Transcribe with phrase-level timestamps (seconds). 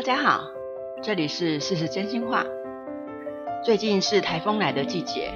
[0.00, 0.44] 大家好，
[1.02, 2.42] 这里是事实真心话。
[3.62, 5.30] 最近是台风来的季节，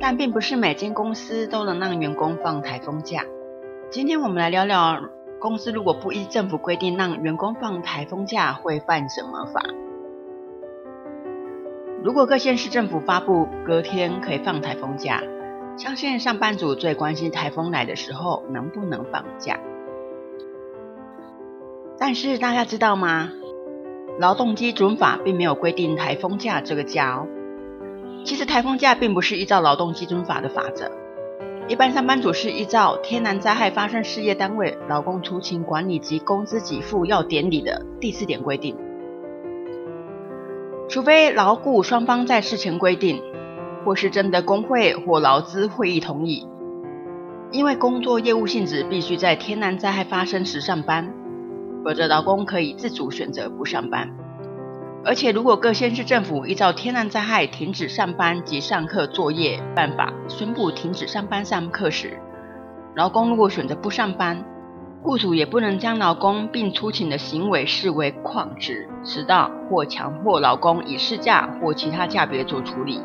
[0.00, 3.26] 但并不是每间公司都能让员工放台风假。
[3.90, 5.02] 今天我们来聊聊，
[5.38, 9.62] 公司如果不依政府规定让员工放台风假，会犯什么法？
[12.02, 15.22] 如果各县市政府发布隔天可以放台风假，
[15.76, 19.60] 相信上班族最关心台风来的时候能不能放假。
[21.98, 23.28] 但是大家知道吗？
[24.18, 27.26] 劳动基准法并没有规定台风假这个假哦。
[28.24, 30.90] 其实台风假并不是依照劳动基准法的法则，
[31.68, 38.76] 一般上班族是依照天然灾害发生事业单位劳工出勤管理及工资给付要典里的第四点规定。
[40.88, 43.22] 除非劳雇双方在事前规定，
[43.84, 46.44] 或是征得工会或劳资会议同意，
[47.52, 51.14] 因为工作业务性质必须在天然灾害发生时上班。
[51.84, 54.08] 否则，劳工可以自主选择不上班。
[55.04, 62.18] 而且，如果各县市政府依照天然灾害停止上班及上课作业办法宣布停止上班上课时，
[62.94, 64.44] 劳工如果选择不上班，
[65.02, 73.00] 雇主也不能将劳工并出勤的行为视为旷职、迟到或强迫劳工以事假或其他假别做处理。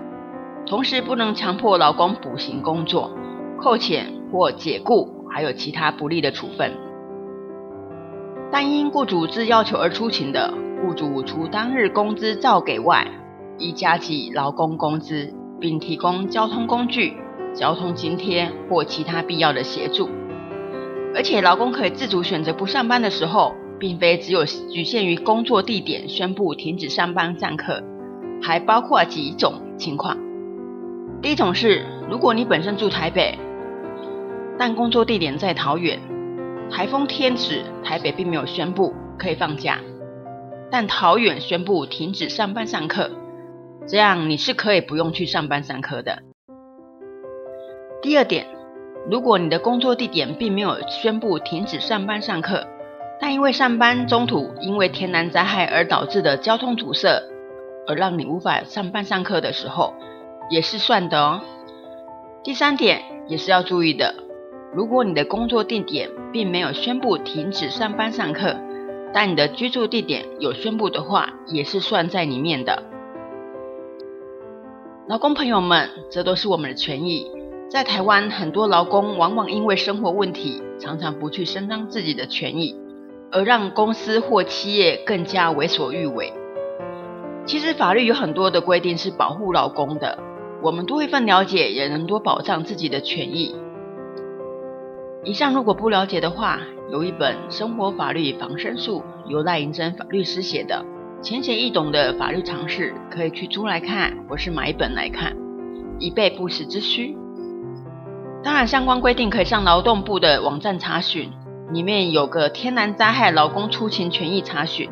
[0.65, 3.15] 同时，不能强迫劳工补行工作、
[3.61, 6.73] 扣遣或解雇，还有其他不利的处分。
[8.69, 13.07] 因雇主自要求而出勤的，雇主除当日工资照给外，
[13.57, 17.13] 依加给劳工工资，并提供交通工具、
[17.53, 20.09] 交通津贴或其他必要的协助。
[21.15, 27.83] 而且，劳工可以自主选择不上班的时候，并非只有局限于工作地点宣布停止上班上课，
[28.41, 30.17] 还包括几种情况。
[31.21, 33.37] 第一种是，如果你本身住台北，
[34.57, 36.12] 但工作地点在桃园。
[36.75, 39.79] 台风天时，台北并没有宣布可以放假，
[40.71, 43.11] 但桃园宣布停止上班上课，
[43.87, 46.23] 这样你是可以不用去上班上课的。
[48.01, 48.47] 第二点，
[49.07, 52.65] 如果你的工作地点并没有宣布停止上班上课，
[53.19, 57.21] 但因为上班中途因为天然灾害而导致的交通堵塞，
[57.85, 59.93] 而让你无法上班上课的时候，
[60.49, 61.41] 也是算的哦。
[62.43, 64.15] 第三点也是要注意的。
[64.75, 68.55] 如果你的工作地点并没有宣布停止上班上课，
[69.13, 72.81] 但你的居住地点有宣布的话，也是算在里面的。
[75.07, 77.29] 劳工朋友们，这都是我们的权益。
[77.69, 82.75] 在台湾，很多劳工往往因为生活问题，常常不去伸张自己的权益，
[83.31, 86.33] 而让公司或企业更加为所欲为。
[87.45, 90.17] 其实法律有很多的规定是保护劳工的，
[90.63, 93.55] 我们多一份了解，也能多保障自己的权益。
[95.25, 96.59] 以上如果不了解的话，
[96.91, 100.83] 有一本《生活法律防身术》，由赖银珍法律师写的，
[101.21, 105.33] 浅显易懂的法律常识，可以去租来看，或是买一本来看，
[105.97, 107.15] 以备不时之需。
[108.43, 111.31] 当然，相关规定可以上劳动部的网站查询，
[111.71, 114.89] 里面有个天然灾害劳工出勤权益查询，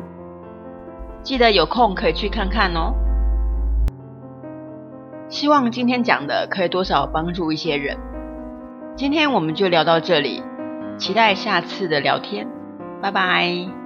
[1.22, 2.94] 记得有空可以去看看哦。
[5.28, 7.98] 希望今天讲的可以多少帮助一些人。
[8.94, 10.42] 今天我们就聊到这里，
[10.98, 12.46] 期待下次的聊天，
[13.00, 13.81] 拜拜。